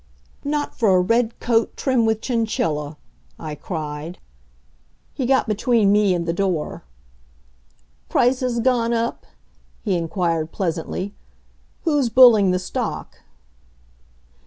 "Not 0.43 0.73
for 0.73 0.95
a 0.95 0.99
red 0.99 1.39
coat 1.39 1.77
trimmed 1.77 2.07
with 2.07 2.21
chinchilla," 2.21 2.97
I 3.37 3.53
cried. 3.53 4.17
He 5.13 5.27
got 5.27 5.47
between 5.47 5.91
me 5.91 6.15
and 6.15 6.25
the 6.25 6.33
door. 6.33 6.81
"Prices 8.09 8.59
gone 8.61 8.93
up?" 8.93 9.27
he 9.83 9.95
inquired 9.95 10.51
pleasantly. 10.51 11.13
"Who's 11.83 12.09
bulling 12.09 12.49
the 12.49 12.57
stock?" 12.57 13.19